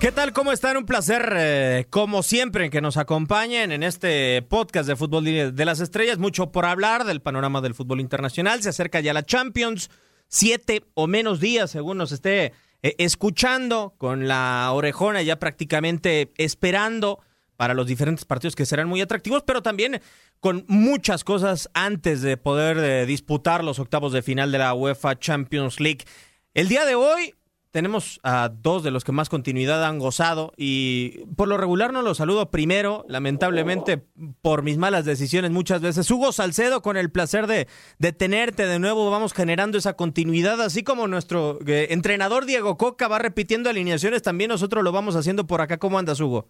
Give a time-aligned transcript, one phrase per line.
[0.00, 0.32] ¿Qué tal?
[0.32, 0.78] ¿Cómo están?
[0.78, 5.80] Un placer, eh, como siempre, que nos acompañen en este podcast de Fútbol de las
[5.80, 6.16] Estrellas.
[6.16, 8.62] Mucho por hablar del panorama del fútbol internacional.
[8.62, 9.90] Se acerca ya la Champions,
[10.26, 17.20] siete o menos días, según nos esté eh, escuchando, con la orejona ya prácticamente esperando
[17.58, 20.00] para los diferentes partidos que serán muy atractivos, pero también
[20.40, 25.18] con muchas cosas antes de poder eh, disputar los octavos de final de la UEFA
[25.18, 26.06] Champions League.
[26.54, 27.34] El día de hoy
[27.70, 32.02] tenemos a dos de los que más continuidad han gozado y por lo regular no
[32.02, 34.02] los saludo primero, lamentablemente
[34.42, 36.10] por mis malas decisiones muchas veces.
[36.10, 37.66] Hugo Salcedo, con el placer de,
[38.12, 43.18] tenerte de nuevo, vamos generando esa continuidad, así como nuestro eh, entrenador Diego Coca va
[43.18, 45.78] repitiendo alineaciones, también nosotros lo vamos haciendo por acá.
[45.78, 46.46] ¿Cómo andas, Hugo?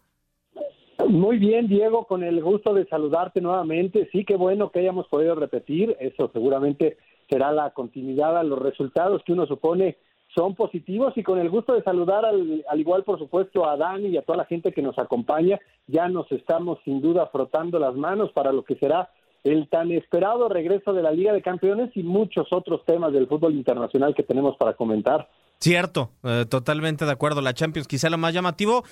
[1.09, 4.09] Muy bien, Diego, con el gusto de saludarte nuevamente.
[4.13, 5.97] Sí, qué bueno que hayamos podido repetir.
[5.99, 9.97] Eso seguramente será la continuidad a los resultados que uno supone
[10.35, 14.09] son positivos y con el gusto de saludar al, al, igual por supuesto a Dani
[14.09, 17.95] y a toda la gente que nos acompaña, ya nos estamos sin duda frotando las
[17.95, 19.11] manos para lo que será
[19.45, 23.55] el tan esperado regreso de la Liga de Campeones y muchos otros temas del fútbol
[23.55, 25.29] internacional que tenemos para comentar.
[25.59, 27.41] Cierto, eh, totalmente de acuerdo.
[27.41, 28.85] La Champions quizá lo más llamativo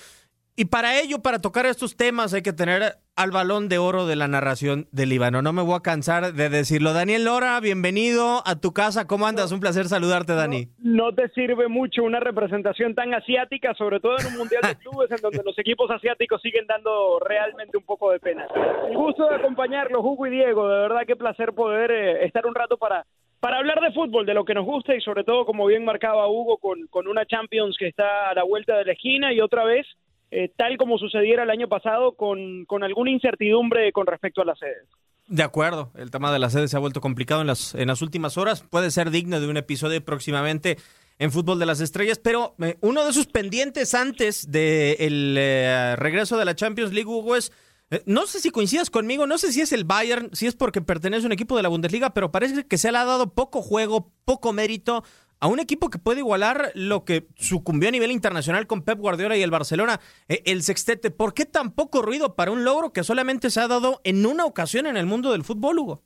[0.59, 4.17] y para ello, para tocar estos temas, hay que tener al balón de oro de
[4.17, 5.41] la narración del Líbano.
[5.41, 6.93] No me voy a cansar de decirlo.
[6.93, 9.07] Daniel Lora, bienvenido a tu casa.
[9.07, 9.53] ¿Cómo andas?
[9.53, 10.67] Un placer saludarte, Dani.
[10.79, 14.75] No, no, te sirve mucho una representación tan asiática, sobre todo en un Mundial de
[14.75, 18.49] Clubes en donde los equipos asiáticos siguen dando realmente un poco de pena.
[18.91, 20.69] El gusto de acompañarlos, Hugo y Diego.
[20.69, 23.07] De verdad, qué placer poder eh, estar un rato para
[23.39, 26.27] para hablar de fútbol, de lo que nos gusta y sobre todo, como bien marcaba
[26.27, 29.63] Hugo, con, con una Champions que está a la vuelta de la esquina y otra
[29.63, 29.87] vez
[30.31, 34.59] eh, tal como sucediera el año pasado, con, con, alguna incertidumbre con respecto a las
[34.59, 34.87] sedes.
[35.29, 38.01] De acuerdo, el tema de las sedes se ha vuelto complicado en las, en las
[38.01, 40.79] últimas horas, puede ser digno de un episodio próximamente
[41.19, 45.97] en Fútbol de las Estrellas, pero eh, uno de sus pendientes antes del de eh,
[45.97, 47.53] regreso de la Champions League, Hugo, es,
[47.91, 50.81] eh, no sé si coincidas conmigo, no sé si es el Bayern, si es porque
[50.81, 53.63] pertenece a un equipo de la Bundesliga, pero parece que se le ha dado poco
[53.63, 55.03] juego, poco mérito
[55.41, 59.37] a un equipo que puede igualar lo que sucumbió a nivel internacional con Pep Guardiola
[59.37, 61.11] y el Barcelona, eh, el sextete.
[61.11, 64.45] ¿Por qué tan poco ruido para un logro que solamente se ha dado en una
[64.45, 66.03] ocasión en el mundo del fútbol, Hugo?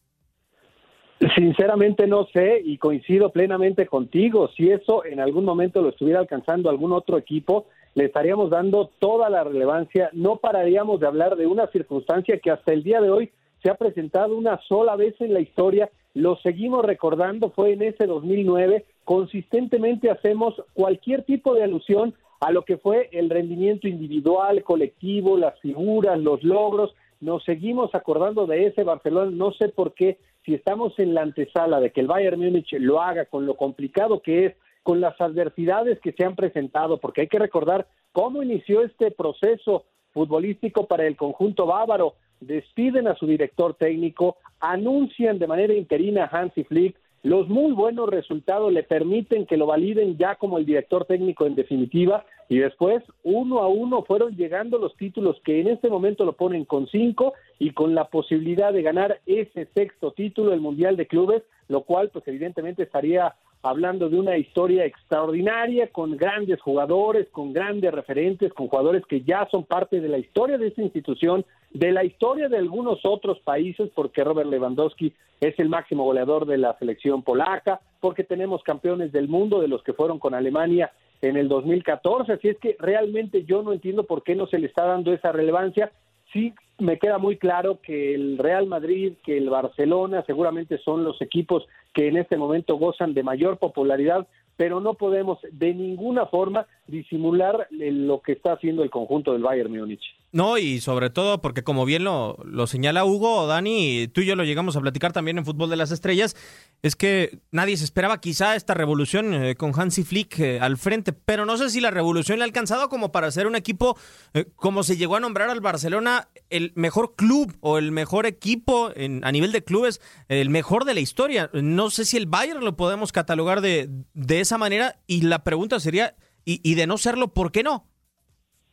[1.36, 4.48] Sinceramente no sé y coincido plenamente contigo.
[4.56, 9.30] Si eso en algún momento lo estuviera alcanzando algún otro equipo, le estaríamos dando toda
[9.30, 10.10] la relevancia.
[10.12, 13.30] No pararíamos de hablar de una circunstancia que hasta el día de hoy
[13.62, 15.90] se ha presentado una sola vez en la historia.
[16.14, 22.64] Lo seguimos recordando, fue en ese 2009 consistentemente hacemos cualquier tipo de alusión a lo
[22.64, 26.94] que fue el rendimiento individual, colectivo, las figuras, los logros.
[27.20, 31.78] Nos seguimos acordando de ese Barcelona, no sé por qué, si estamos en la antesala
[31.78, 36.00] de que el Bayern Múnich lo haga con lo complicado que es, con las adversidades
[36.00, 41.16] que se han presentado, porque hay que recordar cómo inició este proceso futbolístico para el
[41.16, 42.14] conjunto bávaro.
[42.40, 48.08] Despiden a su director técnico, anuncian de manera interina a Hansi Flick, los muy buenos
[48.08, 53.02] resultados le permiten que lo validen ya como el director técnico en definitiva y después
[53.22, 57.34] uno a uno fueron llegando los títulos que en este momento lo ponen con cinco
[57.60, 62.10] y con la posibilidad de ganar ese sexto título, el Mundial de Clubes, lo cual
[62.10, 68.66] pues evidentemente estaría hablando de una historia extraordinaria con grandes jugadores, con grandes referentes, con
[68.66, 72.58] jugadores que ya son parte de la historia de esta institución, de la historia de
[72.58, 78.24] algunos otros países, porque Robert Lewandowski es el máximo goleador de la selección polaca, porque
[78.24, 80.90] tenemos campeones del mundo de los que fueron con Alemania
[81.20, 84.66] en el 2014, así es que realmente yo no entiendo por qué no se le
[84.66, 85.92] está dando esa relevancia.
[86.32, 91.20] Sí me queda muy claro que el Real Madrid, que el Barcelona seguramente son los
[91.22, 94.26] equipos que en este momento gozan de mayor popularidad,
[94.62, 99.76] pero no podemos de ninguna forma disimular lo que está haciendo el conjunto del Bayern
[99.76, 100.02] Múnich.
[100.30, 104.34] No, y sobre todo porque como bien lo, lo señala Hugo, Dani, tú y yo
[104.34, 106.36] lo llegamos a platicar también en Fútbol de las Estrellas,
[106.80, 111.12] es que nadie se esperaba quizá esta revolución eh, con Hansi Flick eh, al frente,
[111.12, 113.96] pero no sé si la revolución le ha alcanzado como para ser un equipo,
[114.32, 118.90] eh, como se llegó a nombrar al Barcelona, el mejor club o el mejor equipo
[118.96, 121.50] en, a nivel de clubes, el mejor de la historia.
[121.52, 125.80] No sé si el Bayern lo podemos catalogar de, de esa manera y la pregunta
[125.80, 126.14] sería,
[126.44, 127.86] y, y de no serlo, ¿por qué no?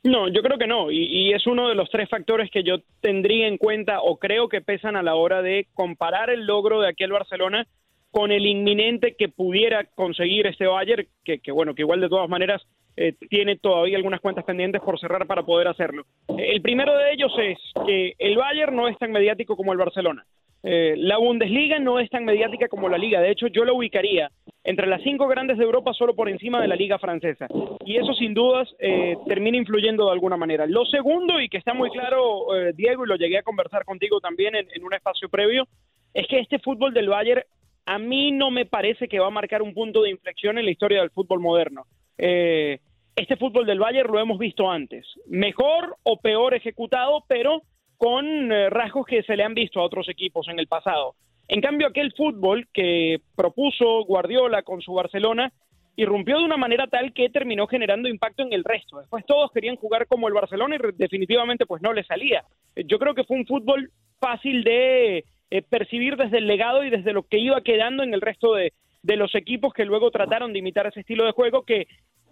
[0.04, 3.48] No, yo creo que no, y, es uno de los tres factores que yo tendría
[3.48, 7.12] en cuenta o creo que pesan a la hora de comparar el logro de aquel
[7.12, 7.68] Barcelona
[8.10, 12.62] con el inminente que pudiera conseguir este Bayern, que, bueno, que igual de todas maneras
[12.96, 16.06] eh, tiene todavía algunas cuentas pendientes por cerrar para poder hacerlo.
[16.30, 20.26] El primero de ellos es que el Bayern no es tan mediático como el Barcelona.
[20.64, 23.20] Eh, la Bundesliga no es tan mediática como la Liga.
[23.20, 24.32] De hecho, yo la ubicaría
[24.64, 27.48] entre las cinco grandes de Europa solo por encima de la Liga francesa.
[27.86, 30.66] Y eso sin dudas eh, termina influyendo de alguna manera.
[30.68, 34.20] Lo segundo, y que está muy claro, eh, Diego, y lo llegué a conversar contigo
[34.20, 35.68] también en, un espacio previo,
[36.14, 37.44] es que este fútbol del Bayern
[37.86, 40.72] a mí no me parece que va a marcar un punto de inflexión en la
[40.72, 41.86] historia del fútbol moderno.
[42.18, 47.64] este fútbol del Bayern lo hemos visto antes, mejor o peor ejecutado, pero
[48.00, 51.16] con eh, rasgos que se le han visto a otros equipos en el pasado.
[51.50, 55.52] En cambio, aquel fútbol que propuso Guardiola con su Barcelona
[55.96, 59.00] irrumpió de una manera tal que terminó generando impacto en el resto.
[59.00, 62.46] Después todos querían jugar como el Barcelona y definitivamente pues no le salía.
[62.86, 67.14] Yo creo que fue un fútbol fácil de eh, percibir desde el legado y desde
[67.14, 68.72] lo que iba quedando en el resto de,
[69.02, 71.88] de los equipos que luego trataron de imitar ese estilo de juego que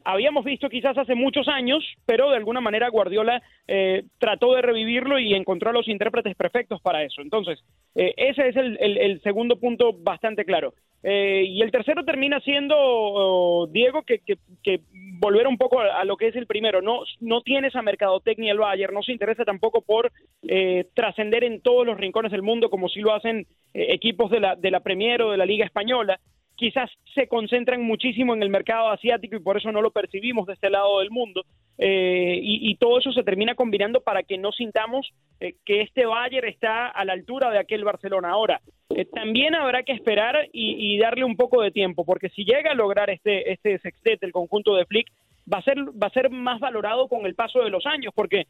[0.07, 5.19] habíamos visto quizás hace muchos años, pero de alguna manera Guardiola eh, trató de revivirlo
[5.19, 7.21] y encontró a los intérpretes perfectos para eso.
[7.21, 7.59] Entonces,
[7.93, 10.73] eh, ese es el, segundo punto bastante claro.
[11.03, 14.21] Eh, y el tercero termina siendo, oh, Diego, que,
[15.19, 16.81] volver un poco a, lo que es el primero.
[16.81, 20.13] No, no tiene esa mercadotecnia el Bayern, no se interesa tampoco por
[20.93, 24.71] trascender en todos los rincones del mundo como si lo hacen equipos de la, de
[24.71, 26.17] la Premier o de la Liga Española
[26.57, 30.53] quizás se concentran muchísimo en el mercado asiático y por eso no lo percibimos de
[30.53, 31.43] este lado del mundo.
[31.77, 35.07] Eh, y, todo eso se termina combinando para que no sintamos
[35.39, 38.31] eh, que este Bayern está a la altura de aquel Barcelona.
[38.31, 42.71] Ahora, eh, también habrá que esperar y, darle un poco de tiempo, porque si llega
[42.71, 45.07] a lograr este, este sextete, el conjunto de Flick,
[45.51, 48.47] va a ser va a ser más valorado con el paso de los años, porque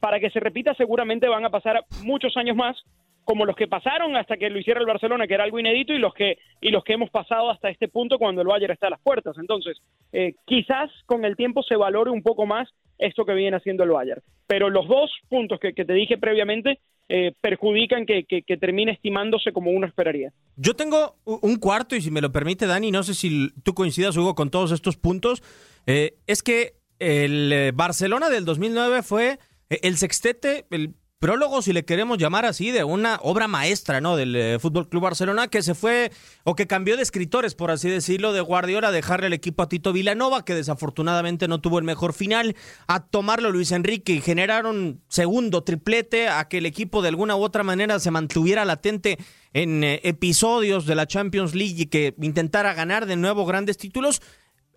[0.00, 2.76] para que se repita seguramente van a pasar muchos años más
[3.26, 5.98] como los que pasaron hasta que lo hiciera el Barcelona, que era algo inédito, y
[5.98, 8.90] los que, y los que hemos pasado hasta este punto cuando el Bayern está a
[8.90, 9.36] las puertas.
[9.36, 9.76] Entonces,
[10.12, 12.68] eh, quizás con el tiempo se valore un poco más
[12.98, 14.22] esto que viene haciendo el Bayern.
[14.46, 16.78] Pero los dos puntos que, te dije previamente
[17.08, 20.32] eh, perjudican que, que, termine estimándose como uno esperaría.
[20.54, 24.16] Yo tengo un cuarto, y si me lo permite, Dani, no sé si tú coincidas,
[24.16, 25.42] Hugo, con todos estos puntos.
[25.88, 32.18] Eh, es que el Barcelona del 2009 fue el sextete, el prólogo, si le queremos
[32.18, 34.16] llamar así, de una obra maestra, ¿no?
[34.16, 36.12] Del eh, Fútbol Club Barcelona, que se fue,
[36.44, 39.68] o que cambió de escritores, por así decirlo, de Guardiola, a dejarle el equipo a
[39.68, 42.54] Tito Vilanova, que desafortunadamente no tuvo el mejor final,
[42.86, 47.42] a tomarlo Luis Enrique y generaron segundo triplete, a que el equipo de alguna u
[47.42, 49.18] otra manera se mantuviera latente
[49.54, 54.20] en eh, episodios de la Champions League y que intentara ganar de nuevo grandes títulos.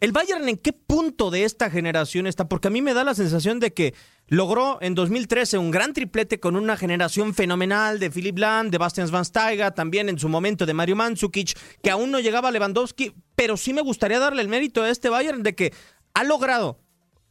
[0.02, 2.48] ¿El Bayern en qué punto de esta generación está?
[2.48, 3.94] Porque a mí me da la sensación de que
[4.28, 9.08] logró en 2013 un gran triplete con una generación fenomenal de Philip Lahm, de Bastian
[9.08, 13.58] Schweinsteiger, también en su momento de Mario Mandzukic, que aún no llegaba a Lewandowski, pero
[13.58, 15.74] sí me gustaría darle el mérito a este Bayern de que
[16.14, 16.80] ha logrado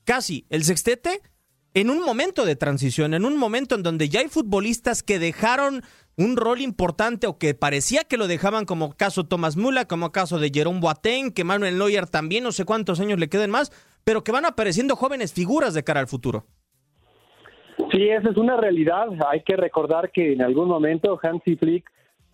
[0.05, 1.23] casi el sextete
[1.75, 5.83] en un momento de transición, en un momento en donde ya hay futbolistas que dejaron
[6.17, 10.39] un rol importante o que parecía que lo dejaban como caso Thomas Mula, como caso
[10.39, 13.71] de Jerome Boateng, que Manuel Neuer también, no sé cuántos años le queden más,
[14.05, 16.47] pero que van apareciendo jóvenes figuras de cara al futuro.
[17.93, 19.07] Sí, esa es una realidad.
[19.29, 21.89] Hay que recordar que en algún momento Hansi Flick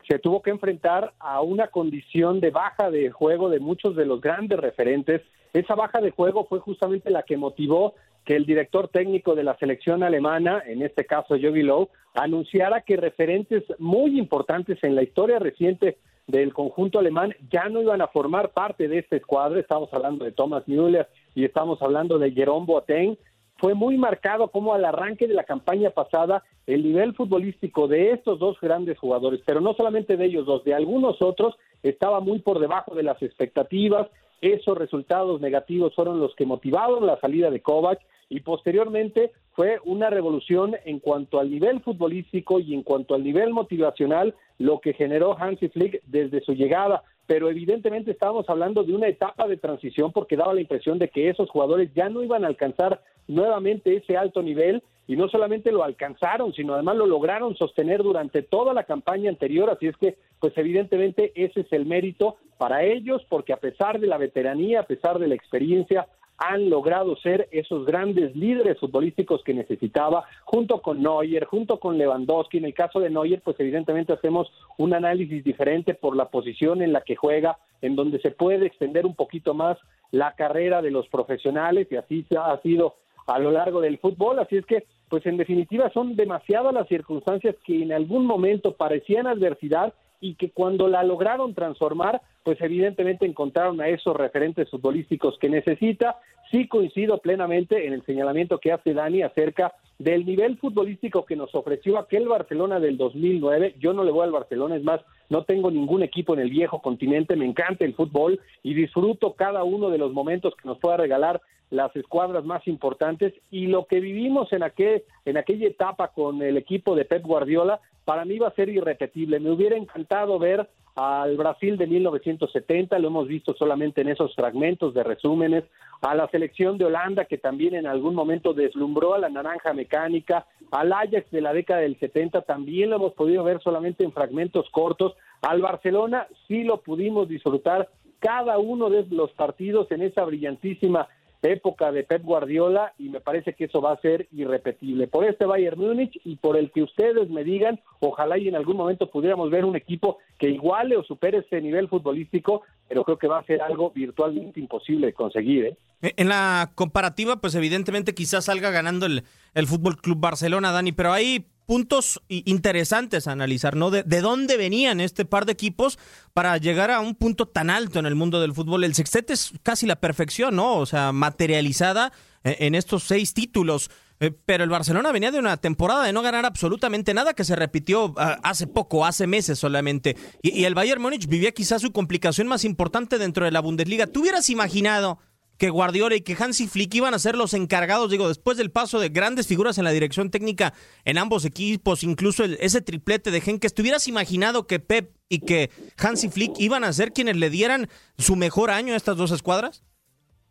[0.09, 4.21] se tuvo que enfrentar a una condición de baja de juego de muchos de los
[4.21, 5.23] grandes referentes.
[5.53, 9.57] Esa baja de juego fue justamente la que motivó que el director técnico de la
[9.59, 15.39] selección alemana, en este caso Jogi Low, anunciara que referentes muy importantes en la historia
[15.39, 19.59] reciente del conjunto alemán ya no iban a formar parte de este escuadro.
[19.59, 23.19] Estamos hablando de Thomas Müller y estamos hablando de Jerome Boateng.
[23.59, 28.39] Fue muy marcado como al arranque de la campaña pasada el nivel futbolístico de estos
[28.39, 32.59] dos grandes jugadores, pero no solamente de ellos dos, de algunos otros, estaba muy por
[32.59, 34.09] debajo de las expectativas.
[34.41, 38.01] Esos resultados negativos fueron los que motivaron la salida de Kovac
[38.35, 43.53] y posteriormente fue una revolución en cuanto al nivel futbolístico y en cuanto al nivel
[43.53, 47.05] motivacional lo que generó Hansi Flick desde su llegada.
[47.29, 51.29] Pero evidentemente estábamos hablando de una etapa de transición porque daba la impresión de que
[51.29, 55.85] esos jugadores ya no iban a alcanzar nuevamente ese alto nivel y no solamente lo
[55.85, 60.59] alcanzaron, sino además lo lograron sostener durante toda la campaña anterior, así es que pues
[60.59, 65.21] evidentemente ese es el mérito para ellos porque a pesar de la veteranía, a pesar
[65.21, 71.45] de la experiencia, han logrado ser esos grandes líderes futbolísticos que necesitaba, junto con Neuer,
[71.45, 72.59] junto con Lewandowski.
[72.59, 76.93] En el caso de Neuer, pues evidentemente hacemos un análisis diferente por la posición en
[76.93, 79.79] la que juega, en donde se puede extender un poquito más
[80.11, 84.39] la carrera de los profesionales, y así ha sido a lo largo del fútbol.
[84.39, 89.27] Así es que, pues en definitiva, son demasiadas las circunstancias que en algún momento parecían
[89.27, 95.51] adversidad y que cuando la lograron transformar, pues evidentemente encontraron a esos referentes futbolísticos que
[95.51, 96.17] necesita.
[96.51, 101.55] Sí coincido plenamente en el señalamiento que hace Dani acerca del nivel futbolístico que nos
[101.55, 103.77] ofreció aquel Barcelona del 2009.
[103.79, 106.83] Yo no le voy al Barcelona, es más, no tengo ningún equipo en el viejo
[106.83, 110.97] continente, me encanta el fútbol y disfruto cada uno de los momentos que nos pueda
[110.97, 116.43] regalar las escuadras más importantes y lo que vivimos en aquel en aquella etapa con
[116.43, 119.41] el equipo de Pep Guardiola para mí va a ser irrepetible.
[119.41, 124.95] Me hubiera encantado ver al Brasil de 1970, lo hemos visto solamente en esos fragmentos
[124.95, 125.65] de resúmenes,
[126.03, 130.47] a la selección de Holanda que también en algún momento deslumbró a la naranja mecánica,
[130.71, 134.69] al Ajax de la década del 70 también lo hemos podido ver solamente en fragmentos
[134.71, 141.09] cortos, al Barcelona sí lo pudimos disfrutar cada uno de los partidos en esa brillantísima
[141.53, 145.07] época de Pep Guardiola y me parece que eso va a ser irrepetible.
[145.07, 148.77] Por este Bayern Múnich y por el que ustedes me digan, ojalá y en algún
[148.77, 153.29] momento pudiéramos ver un equipo que iguale o supere ese nivel futbolístico, pero creo que
[153.29, 155.65] va a ser algo virtualmente imposible de conseguir.
[155.67, 155.77] ¿eh?
[156.03, 159.23] E, en la comparativa, pues evidentemente quizás salga ganando el,
[159.55, 163.91] el Fútbol Club Barcelona, Dani, pero hay puntos interesantes a analizar, ¿no?
[163.91, 165.99] De, de, dónde venían este par de equipos
[166.33, 168.85] para llegar a un punto tan alto en el mundo del fútbol.
[168.85, 170.77] El sextete es casi la perfección, ¿no?
[170.77, 172.13] O sea, materializada
[172.45, 173.91] eh, en estos seis títulos.
[174.21, 177.57] Eh, pero el Barcelona venía de una temporada de no ganar absolutamente nada que se
[177.57, 180.17] repitió ah, hace poco, hace meses solamente.
[180.43, 184.07] Y, y el Bayern Múnich vivía quizás su complicación más importante dentro de la Bundesliga.
[184.07, 185.19] ¿Tú hubieras imaginado
[185.59, 189.01] que Guardiola y que Hansi Flick iban a ser los encargados, digo, después del paso
[189.01, 190.73] de grandes figuras en la dirección técnica
[191.05, 196.29] en ambos equipos, incluso ese triplete de que estuvieras imaginado que Pep y que Hansi
[196.29, 199.85] Flick iban a ser quienes le dieran su mejor año a estas dos escuadras?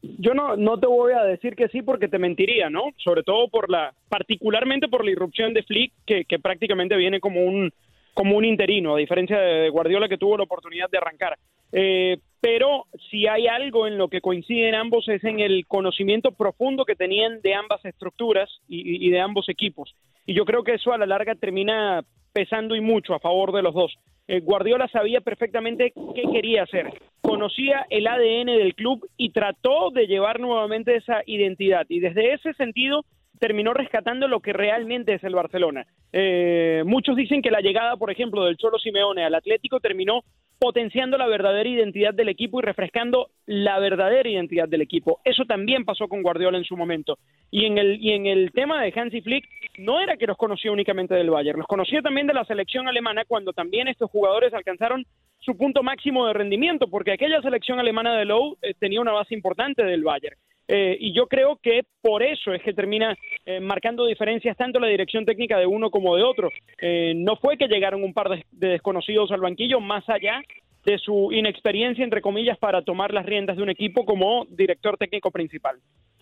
[0.02, 2.92] Yo no, no te voy a decir que sí porque te mentiría, ¿no?
[2.98, 7.42] Sobre todo por la, particularmente por la irrupción de Flick, que, que prácticamente viene como
[7.42, 7.72] un,
[8.14, 11.38] como un interino, a diferencia de Guardiola que tuvo la oportunidad de arrancar.
[11.72, 16.84] Eh, pero si hay algo en lo que coinciden ambos es en el conocimiento profundo
[16.84, 19.96] que tenían de ambas estructuras y, de ambos equipos.
[20.26, 23.62] Y yo creo que eso a la larga termina pesando y mucho a favor de
[23.62, 23.94] los dos.
[24.28, 30.08] Eh, Guardiola sabía perfectamente qué quería hacer, conocía el ADN del club y trató de
[30.08, 31.86] llevar nuevamente esa identidad.
[31.88, 33.06] Y desde ese sentido
[33.40, 35.86] terminó rescatando lo que realmente es el Barcelona.
[36.12, 40.24] Eh, muchos dicen que la llegada, por ejemplo, del Cholo Simeone al Atlético terminó
[40.64, 45.20] potenciando la verdadera identidad del equipo y refrescando la verdadera identidad del equipo.
[45.26, 47.20] Eso también pasó con Guardiola en su momento.
[47.52, 49.44] Y en el, y en el tema de Hansi Flick,
[49.80, 53.26] no era que los conocía únicamente del Bayern, los conocía también de la selección alemana
[53.28, 55.06] cuando también estos jugadores alcanzaron
[55.40, 59.34] su punto máximo de rendimiento, porque aquella selección alemana de Lowe eh, tenía una base
[59.34, 60.38] importante del Bayern.
[60.68, 63.16] Eh, y yo creo que por eso es que termina
[63.46, 66.50] eh, marcando diferencias tanto la dirección técnica de uno como de otro.
[66.80, 70.42] Eh, no fue que llegaron un par de, de, desconocidos al banquillo, más allá
[70.86, 75.32] de su inexperiencia, entre comillas, para tomar las riendas de un equipo como director técnico
[75.32, 75.78] principal.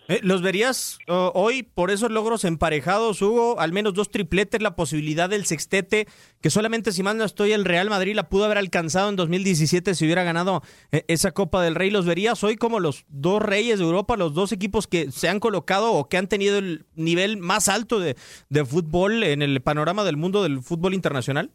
[0.08, 3.60] Eh, ¿Los verías hoy por esos logros emparejados, Hugo?
[3.60, 6.06] Al menos dos tripletes, la posibilidad del sextete,
[6.40, 9.94] que solamente si mal no estoy, el Real Madrid la pudo haber alcanzado en 2017
[9.94, 11.90] si hubiera ganado eh, esa Copa del Rey.
[11.90, 15.38] ¿Los verías hoy como los dos reyes de Europa, los dos equipos que se han
[15.38, 18.16] colocado o que han tenido el nivel más alto de,
[18.48, 21.50] de fútbol en el panorama del mundo del fútbol internacional?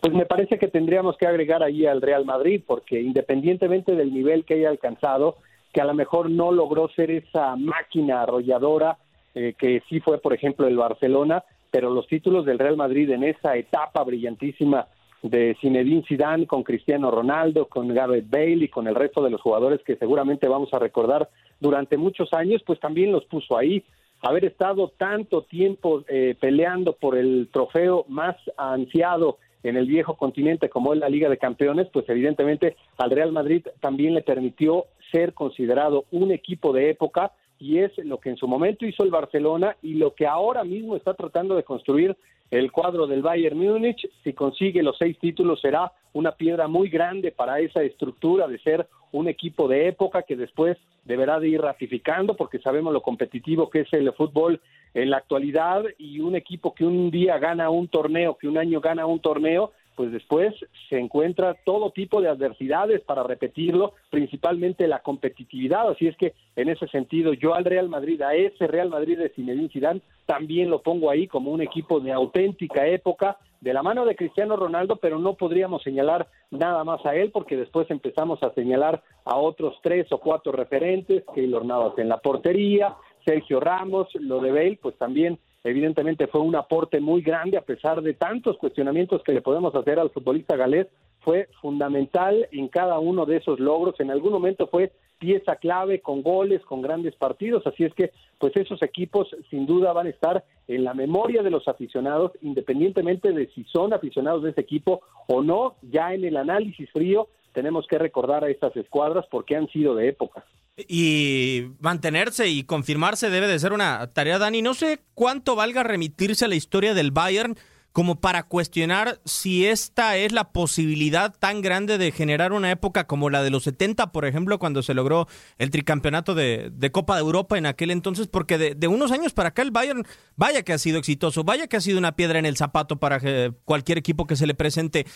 [0.00, 4.44] Pues me parece que tendríamos que agregar ahí al Real Madrid, porque independientemente del nivel
[4.44, 5.36] que haya alcanzado,
[5.72, 8.98] que a lo mejor no logró ser esa máquina arrolladora
[9.34, 13.24] eh, que sí fue, por ejemplo, el Barcelona, pero los títulos del Real Madrid en
[13.24, 14.86] esa etapa brillantísima
[15.22, 19.40] de Zinedine Zidane con Cristiano Ronaldo, con Gareth Bale y con el resto de los
[19.40, 23.82] jugadores que seguramente vamos a recordar durante muchos años, pues también los puso ahí.
[24.20, 30.68] Haber estado tanto tiempo eh, peleando por el trofeo más ansiado en el viejo continente
[30.68, 35.34] como es la Liga de Campeones, pues evidentemente al Real Madrid también le permitió ser
[35.34, 39.76] considerado un equipo de época y es lo que en su momento hizo el Barcelona
[39.82, 42.16] y lo que ahora mismo está tratando de construir
[42.50, 44.08] el cuadro del Bayern Múnich.
[44.24, 48.88] Si consigue los seis títulos será una piedra muy grande para esa estructura de ser
[49.12, 53.80] un equipo de época que después deberá de ir ratificando porque sabemos lo competitivo que
[53.80, 54.60] es el fútbol
[54.94, 58.80] en la actualidad y un equipo que un día gana un torneo, que un año
[58.80, 60.54] gana un torneo, pues después
[60.88, 65.88] se encuentra todo tipo de adversidades para repetirlo, principalmente la competitividad.
[65.90, 69.28] Así es que en ese sentido yo al Real Madrid, a ese Real Madrid de
[69.30, 74.04] Zinedine Zidane, también lo pongo ahí como un equipo de auténtica época, de la mano
[74.04, 78.52] de Cristiano Ronaldo, pero no podríamos señalar nada más a él porque después empezamos a
[78.54, 84.40] señalar a otros tres o cuatro referentes, Keylor Navas en la portería, Sergio Ramos, lo
[84.40, 89.22] de Bale, pues también evidentemente fue un aporte muy grande a pesar de tantos cuestionamientos
[89.22, 90.88] que le podemos hacer al futbolista galés,
[91.22, 96.22] fue fundamental en cada uno de esos logros, en algún momento fue pieza clave con
[96.22, 100.44] goles, con grandes partidos, así es que pues esos equipos sin duda van a estar
[100.66, 105.42] en la memoria de los aficionados, independientemente de si son aficionados de ese equipo o
[105.42, 109.94] no, ya en el análisis frío tenemos que recordar a estas escuadras porque han sido
[109.94, 110.44] de época.
[110.76, 114.62] Y mantenerse y confirmarse debe de ser una tarea, Dani.
[114.62, 117.56] No sé cuánto valga remitirse a la historia del Bayern
[117.92, 123.30] como para cuestionar si esta es la posibilidad tan grande de generar una época como
[123.30, 127.56] la de los 70, por ejemplo, cuando se logró el tricampeonato de, Copa de Europa
[127.56, 130.06] en aquel entonces, porque de, de, unos años para acá el Bayern,
[130.36, 133.20] vaya que ha sido exitoso, vaya que ha sido una piedra en el zapato para
[133.64, 135.06] cualquier equipo que se le presente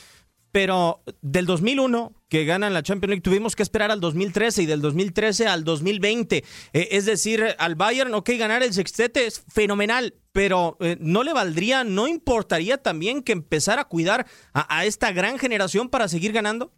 [0.56, 4.80] pero del 2001 que ganan la Champions League tuvimos que esperar al 2013 y del
[4.80, 6.38] 2013 al 2020.
[6.38, 11.34] Eh, es decir, al Bayern, ok, ganar el sextete es fenomenal, pero eh, ¿no le
[11.34, 16.72] valdría, no importaría también que empezara a cuidar a, esta gran generación para seguir ganando?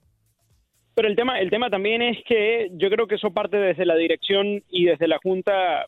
[0.97, 3.94] Pero el tema, el tema también es que yo creo que eso parte desde la
[3.94, 5.87] dirección y desde la junta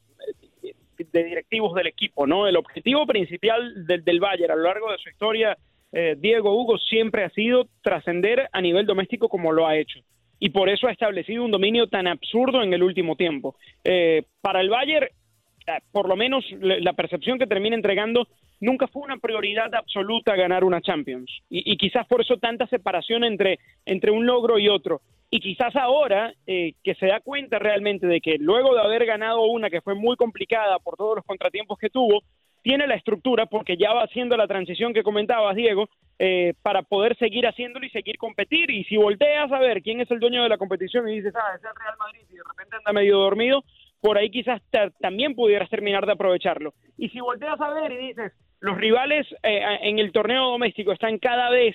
[0.97, 2.47] de directivos del equipo, ¿no?
[2.47, 5.59] El objetivo principal del, del Bayern a lo largo de su historia
[5.93, 10.01] eh, Diego Hugo siempre ha sido trascender a nivel doméstico como lo ha hecho.
[10.39, 13.57] Y por eso ha establecido un dominio tan absurdo en el último tiempo.
[13.85, 18.27] Eh, para el Bayern, eh, por lo menos la percepción que termina entregando,
[18.61, 21.31] nunca fue una prioridad absoluta ganar una Champions.
[21.51, 25.03] Y, quizás por eso tanta separación entre, entre un logro y otro.
[25.29, 29.71] Y quizás ahora que se da cuenta realmente de que luego de haber ganado una
[29.71, 32.23] que fue muy complicada por todos los contratiempos que tuvo,
[32.63, 35.89] tiene la estructura, porque ya va haciendo la transición que comentabas, Diego,
[36.19, 38.71] eh, para poder seguir haciéndolo y seguir competir.
[38.71, 41.57] Y si volteas a ver quién es el dueño de la competición y dices, ah,
[41.57, 43.65] es el Real Madrid y de repente anda medio dormido,
[44.01, 44.63] por ahí quizás
[45.01, 46.75] también pudieras terminar de aprovecharlo.
[46.97, 51.19] Y si volteas a ver y dices, los rivales eh, en el torneo doméstico están
[51.19, 51.75] cada vez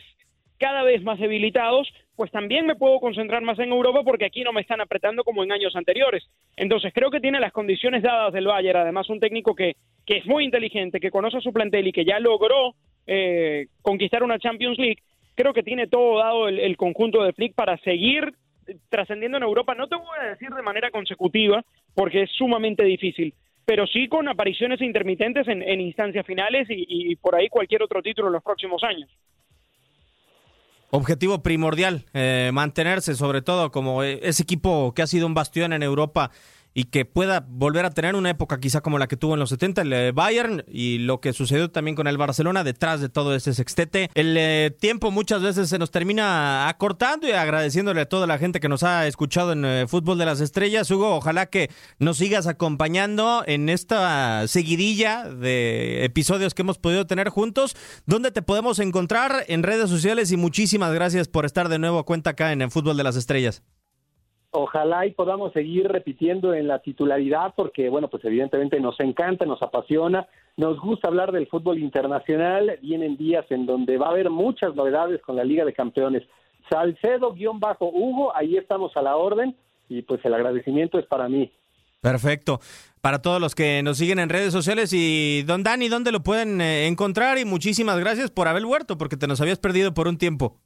[0.57, 4.53] cada vez más debilitados, pues también me puedo concentrar más en Europa porque aquí no
[4.53, 6.23] me están apretando como en años anteriores.
[6.55, 10.25] Entonces creo que tiene las condiciones dadas del Bayern, además un técnico que, que es
[10.25, 12.75] muy inteligente, que conoce a su plantel y que ya logró
[13.07, 15.01] eh, conquistar una Champions League,
[15.35, 18.33] creo que tiene todo dado el, conjunto de Flick para seguir
[18.89, 19.75] trascendiendo en Europa.
[19.75, 21.63] No te voy a decir de manera consecutiva
[21.93, 23.33] porque es sumamente difícil,
[23.65, 28.33] pero sí con apariciones intermitentes en, instancias finales y por ahí cualquier otro título en
[28.33, 29.09] los próximos años
[30.89, 35.73] objetivo primordial, eh, mantenerse sobre todo como eh, ese equipo que ha sido un bastión
[35.73, 36.31] en Europa
[36.77, 39.49] y que pueda volver a tener una época quizá como la que tuvo en los
[39.49, 43.33] 70 el eh, Bayern y lo que sucedió también con el Barcelona detrás de todo
[43.33, 44.09] ese sextete.
[44.13, 48.59] El eh, tiempo muchas veces se nos termina acortando y agradeciéndole a toda la gente
[48.59, 50.91] que nos ha escuchado en eh, Fútbol de las Estrellas.
[50.91, 57.29] Hugo, ojalá que nos sigas acompañando en esta seguidilla de episodios que hemos podido tener
[57.29, 57.77] juntos.
[58.05, 60.33] ¿Dónde te podemos encontrar en redes sociales?
[60.33, 63.15] Y muchísimas gracias por estar de nuevo a cuenta acá en el Fútbol de las
[63.15, 63.63] Estrellas
[64.55, 69.61] ojalá y podamos seguir repitiendo en la titularidad porque, bueno, pues evidentemente nos encanta, nos
[69.61, 74.73] apasiona, nos gusta hablar del fútbol internacional, vienen días en donde va a haber muchas
[74.75, 76.23] novedades con la Liga de Campeones.
[76.69, 79.55] Salcedo-Hugo, ahí estamos a la orden
[79.89, 81.51] y pues el agradecimiento es para mí.
[82.01, 82.59] Perfecto.
[83.01, 86.61] Para todos los que nos siguen en redes sociales y don Dani, ¿dónde lo pueden
[86.61, 87.37] eh, encontrar?
[87.37, 90.57] Y muchísimas gracias por haber vuelto porque te nos habías perdido por un tiempo.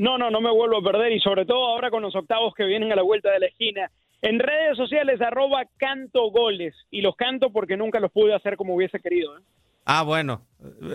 [0.00, 2.64] No, no, no me vuelvo a perder y sobre todo ahora con los octavos que
[2.64, 3.90] vienen a la vuelta de la esquina.
[4.22, 6.74] En redes sociales, arroba canto goles.
[6.90, 9.36] Y los canto porque nunca los pude hacer como hubiese querido.
[9.36, 9.42] ¿eh?
[9.84, 10.46] Ah, bueno.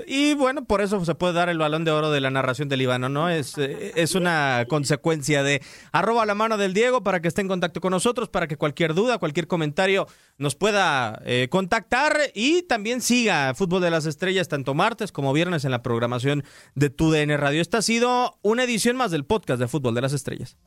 [0.05, 2.79] Y bueno, por eso se puede dar el balón de oro de la narración del
[2.79, 3.29] Líbano, ¿no?
[3.29, 7.81] Es, es una consecuencia de arroba la mano del Diego para que esté en contacto
[7.81, 10.05] con nosotros, para que cualquier duda, cualquier comentario
[10.37, 15.65] nos pueda eh, contactar y también siga Fútbol de las Estrellas tanto martes como viernes
[15.65, 16.43] en la programación
[16.75, 17.61] de TUDN Radio.
[17.61, 20.57] Esta ha sido una edición más del podcast de Fútbol de las Estrellas.